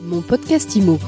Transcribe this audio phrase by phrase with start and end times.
[0.00, 0.98] Mon podcast IMO.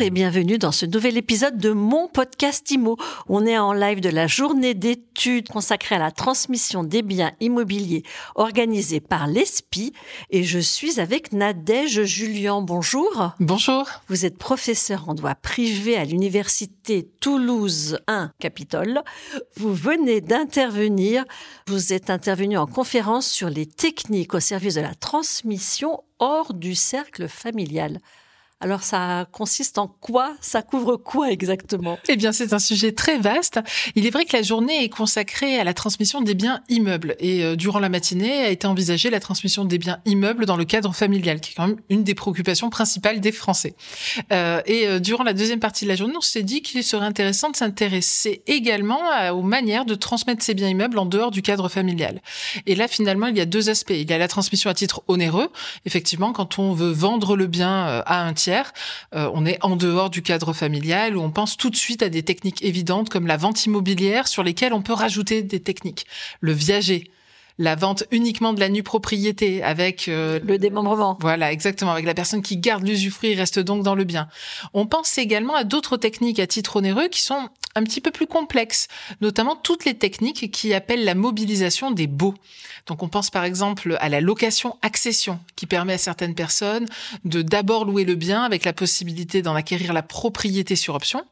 [0.00, 2.96] Bonjour et bienvenue dans ce nouvel épisode de mon podcast IMO.
[3.28, 8.02] On est en live de la journée d'études consacrée à la transmission des biens immobiliers
[8.34, 9.92] organisée par l'ESPI
[10.30, 12.62] et je suis avec Nadège Julien.
[12.62, 13.32] Bonjour.
[13.40, 13.86] Bonjour.
[14.08, 19.02] Vous êtes professeur en droit privé à l'université Toulouse 1 Capitole.
[19.56, 21.26] Vous venez d'intervenir.
[21.66, 26.74] Vous êtes intervenu en conférence sur les techniques au service de la transmission hors du
[26.74, 28.00] cercle familial.
[28.62, 31.98] Alors ça consiste en quoi Ça couvre quoi exactement?
[32.08, 33.58] Eh bien, c'est un sujet très vaste.
[33.94, 37.42] Il est vrai que la journée est consacrée à la transmission des biens immeubles et
[37.42, 40.94] euh, durant la matinée a été envisagée la transmission des biens immeubles dans le cadre
[40.94, 43.74] familial, qui est quand même une des préoccupations principales des Français.
[44.30, 47.06] Euh, et euh, durant la deuxième partie de la journée, on s'est dit qu'il serait
[47.06, 49.00] intéressant de s'intéresser également
[49.32, 52.20] aux manières de transmettre ces biens immeubles en dehors du cadre familial.
[52.66, 53.94] Et là, finalement, il y a deux aspects.
[53.96, 55.48] Il y a la transmission à titre onéreux.
[55.86, 58.49] Effectivement, quand on veut vendre le bien à un tiers
[59.14, 62.08] euh, on est en dehors du cadre familial où on pense tout de suite à
[62.08, 66.06] des techniques évidentes comme la vente immobilière sur lesquelles on peut rajouter des techniques.
[66.40, 67.10] Le viager,
[67.60, 71.18] la vente uniquement de la nue propriété avec euh, le démembrement.
[71.20, 74.28] Voilà, exactement, avec la personne qui garde l'usufruit reste donc dans le bien.
[74.72, 78.26] On pense également à d'autres techniques à titre onéreux qui sont un petit peu plus
[78.26, 78.88] complexes,
[79.20, 82.34] notamment toutes les techniques qui appellent la mobilisation des baux.
[82.86, 86.86] Donc on pense par exemple à la location accession qui permet à certaines personnes
[87.24, 91.24] de d'abord louer le bien avec la possibilité d'en acquérir la propriété sur option.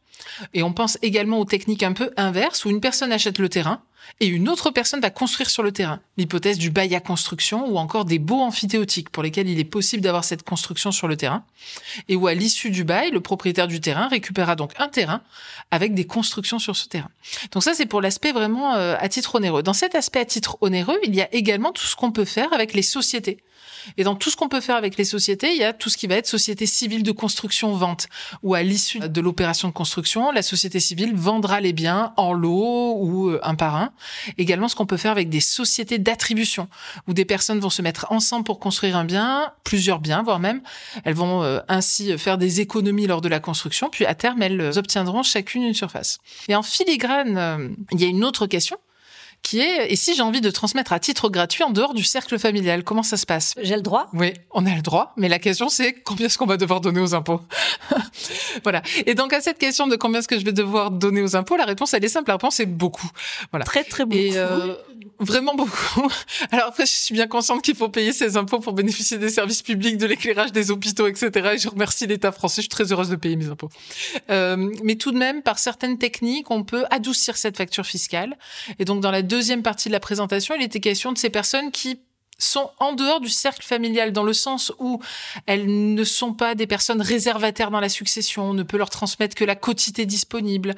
[0.55, 3.83] Et on pense également aux techniques un peu inverses où une personne achète le terrain
[4.20, 6.00] et une autre personne va construire sur le terrain.
[6.16, 10.02] L'hypothèse du bail à construction ou encore des baux amphithéotiques pour lesquels il est possible
[10.02, 11.44] d'avoir cette construction sur le terrain
[12.08, 15.22] et où à l'issue du bail, le propriétaire du terrain récupérera donc un terrain
[15.70, 17.10] avec des constructions sur ce terrain.
[17.53, 19.62] Donc ça, c'est pour l'aspect vraiment euh, à titre onéreux.
[19.62, 22.53] Dans cet aspect à titre onéreux, il y a également tout ce qu'on peut faire
[22.53, 23.42] avec les sociétés.
[23.97, 25.97] Et dans tout ce qu'on peut faire avec les sociétés, il y a tout ce
[25.97, 28.08] qui va être société civile de construction-vente,
[28.42, 32.96] où à l'issue de l'opération de construction, la société civile vendra les biens en lot
[32.98, 33.91] ou euh, un par un.
[34.36, 36.69] Également, ce qu'on peut faire avec des sociétés d'attribution,
[37.06, 40.62] où des personnes vont se mettre ensemble pour construire un bien, plusieurs biens, voire même.
[41.04, 44.78] Elles vont euh, ainsi faire des économies lors de la construction, puis à terme, elles
[44.78, 46.18] obtiendront chacune une surface.
[46.48, 48.78] Et en filigrane, euh, il y a une autre question
[49.43, 52.38] qui est et si j'ai envie de transmettre à titre gratuit en dehors du cercle
[52.38, 53.54] familial, comment ça se passe?
[53.62, 54.09] J'ai le droit?
[54.12, 57.00] Oui, on a le droit, mais la question c'est combien est-ce qu'on va devoir donner
[57.00, 57.41] aux impôts?
[58.65, 58.82] Voilà.
[59.06, 61.56] Et donc à cette question de combien est-ce que je vais devoir donner aux impôts,
[61.56, 63.10] la réponse elle est simple, la réponse c'est beaucoup.
[63.50, 63.65] Voilà.
[63.65, 64.21] Très très beaucoup.
[64.21, 64.75] Et euh,
[65.19, 66.09] vraiment beaucoup.
[66.53, 69.62] Alors après je suis bien consciente qu'il faut payer ses impôts pour bénéficier des services
[69.62, 71.50] publics, de l'éclairage des hôpitaux, etc.
[71.54, 73.71] Et je remercie l'État français, je suis très heureuse de payer mes impôts.
[74.31, 78.37] Euh, mais tout de même, par certaines techniques, on peut adoucir cette facture fiscale.
[78.78, 81.71] Et donc dans la deuxième partie de la présentation, il était question de ces personnes
[81.71, 82.00] qui
[82.38, 85.00] sont en dehors du cercle familial dans le sens où
[85.47, 89.34] elles ne sont pas des personnes réservataires dans la succession, on ne peut leur transmettre
[89.34, 90.75] que la quotité disponible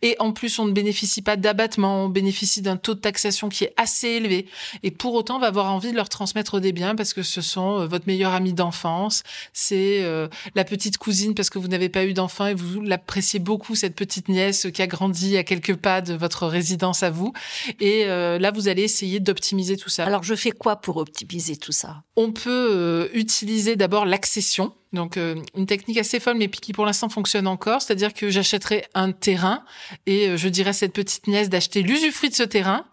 [0.00, 3.64] et en plus on ne bénéficie pas d'abattement, on bénéficie d'un taux de taxation qui
[3.64, 4.46] est assez élevé
[4.82, 7.42] et pour autant on va avoir envie de leur transmettre des biens parce que ce
[7.42, 9.22] sont euh, votre meilleur ami d'enfance,
[9.52, 13.38] c'est euh, la petite cousine parce que vous n'avez pas eu d'enfant et vous l'appréciez
[13.38, 17.34] beaucoup cette petite nièce qui a grandi à quelques pas de votre résidence à vous
[17.80, 20.06] et euh, là vous allez essayer d'optimiser tout ça.
[20.06, 24.72] Alors je fais quoi pour optimiser tout ça On peut euh, utiliser d'abord l'accession.
[24.92, 28.84] Donc euh, une technique assez folle mais qui pour l'instant fonctionne encore, c'est-à-dire que j'achèterai
[28.94, 29.64] un terrain
[30.06, 32.84] et euh, je dirais à cette petite nièce d'acheter l'usufruit de ce terrain.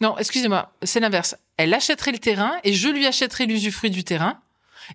[0.00, 1.36] Non, excusez-moi, c'est l'inverse.
[1.56, 4.40] Elle achèterait le terrain et je lui achèterai l'usufruit du terrain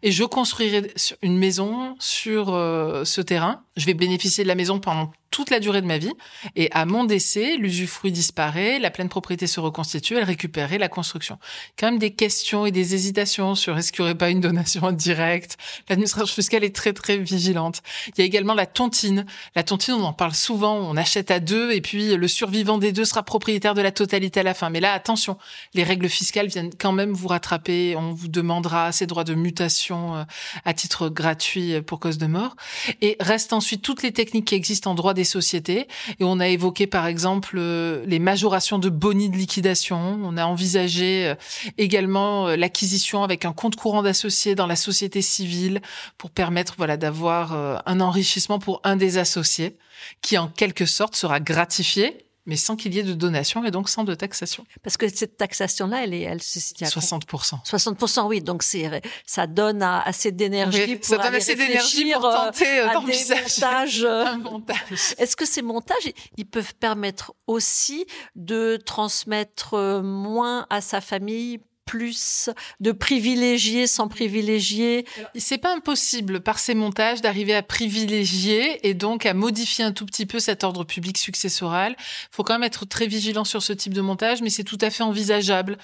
[0.01, 3.61] et je construirai une maison sur ce terrain.
[3.75, 6.13] Je vais bénéficier de la maison pendant toute la durée de ma vie.
[6.55, 11.39] Et à mon décès, l'usufruit disparaît, la pleine propriété se reconstitue, elle récupérait la construction.
[11.77, 14.91] Quand même des questions et des hésitations sur est-ce qu'il n'y aurait pas une donation
[14.91, 15.57] directe.
[15.89, 17.81] L'administration fiscale est très très vigilante.
[18.09, 19.25] Il y a également la tontine.
[19.55, 22.91] La tontine, on en parle souvent, on achète à deux et puis le survivant des
[22.91, 24.69] deux sera propriétaire de la totalité à la fin.
[24.69, 25.39] Mais là, attention,
[25.73, 27.95] les règles fiscales viennent quand même vous rattraper.
[27.97, 30.23] On vous demandera ces droits de mutation euh,
[30.63, 32.55] à titre gratuit pour cause de mort.
[33.01, 35.87] Et reste ensuite toutes les techniques qui existent en droit des sociétés.
[36.19, 40.19] Et on a évoqué par exemple euh, les majorations de boni de liquidation.
[40.23, 41.35] On a envisagé euh,
[41.77, 45.81] également euh, l'acquisition avec un compte courant d'associés dans la société civile
[46.17, 47.53] pour permettre voilà d'avoir
[47.85, 49.77] un enrichissement pour un des associés
[50.21, 53.89] qui en quelque sorte sera gratifié mais sans qu'il y ait de donation et donc
[53.89, 54.65] sans de taxation.
[54.81, 57.63] Parce que cette taxation-là, elle est, elle se situe à 60%.
[57.65, 58.41] 60%, oui.
[58.41, 62.93] Donc c'est, ça donne assez d'énergie pour ça donne assez d'énergie pour euh, tenter euh,
[62.93, 64.77] d'envisager un montage.
[65.17, 68.05] Est-ce que ces montages, ils peuvent permettre aussi
[68.35, 72.49] de transmettre euh, moins à sa famille plus,
[72.79, 79.25] de privilégier sans privilégier C'est pas impossible par ces montages d'arriver à privilégier et donc
[79.25, 81.95] à modifier un tout petit peu cet ordre public successoral.
[81.99, 84.77] Il faut quand même être très vigilant sur ce type de montage, mais c'est tout
[84.81, 85.77] à fait envisageable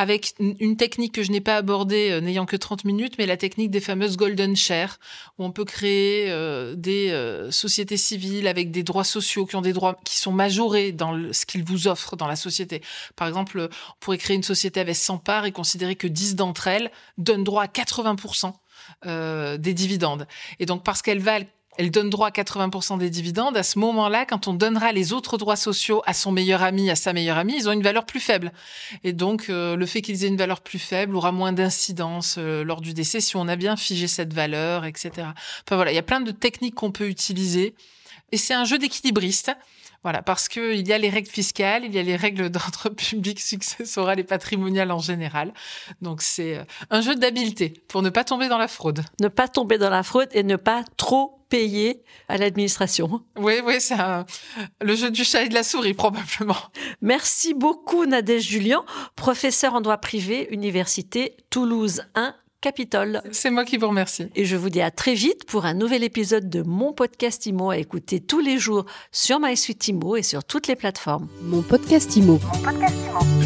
[0.00, 3.36] avec une technique que je n'ai pas abordée euh, n'ayant que 30 minutes, mais la
[3.36, 4.98] technique des fameuses golden shares,
[5.38, 9.60] où on peut créer euh, des euh, sociétés civiles avec des droits sociaux qui ont
[9.60, 12.80] des droits qui sont majorés dans ce qu'ils vous offrent dans la société.
[13.14, 16.66] Par exemple, on pourrait créer une société avec 100 parts et considérer que 10 d'entre
[16.66, 18.54] elles donnent droit à 80%
[19.58, 20.26] des dividendes.
[20.58, 21.46] Et donc parce qu'elles valent
[21.78, 23.56] elle donne droit à 80% des dividendes.
[23.56, 26.96] À ce moment-là, quand on donnera les autres droits sociaux à son meilleur ami, à
[26.96, 28.52] sa meilleure amie, ils ont une valeur plus faible.
[29.04, 32.64] Et donc, euh, le fait qu'ils aient une valeur plus faible aura moins d'incidence euh,
[32.64, 35.10] lors du décès si on a bien figé cette valeur, etc.
[35.18, 37.74] Enfin voilà, il y a plein de techniques qu'on peut utiliser.
[38.32, 39.52] Et c'est un jeu d'équilibriste.
[40.02, 42.88] Voilà, parce que il y a les règles fiscales, il y a les règles d'ordre
[42.88, 45.52] public successoral et patrimonial en général.
[46.00, 49.02] Donc c'est euh, un jeu d'habileté pour ne pas tomber dans la fraude.
[49.20, 53.22] Ne pas tomber dans la fraude et ne pas trop payer à l'administration.
[53.36, 53.96] Oui, oui, c'est
[54.80, 56.56] le jeu du chat et de la souris probablement.
[57.02, 58.84] Merci beaucoup Nadège Julien,
[59.16, 63.22] professeur en droit privé, Université Toulouse 1 Capitole.
[63.32, 64.26] C'est moi qui vous remercie.
[64.34, 67.70] Et je vous dis à très vite pour un nouvel épisode de mon podcast IMO
[67.70, 71.28] à écouter tous les jours sur MySuite IMO et sur toutes les plateformes.
[71.42, 72.38] Mon podcast IMO.
[72.42, 73.39] Mon podcast IMO.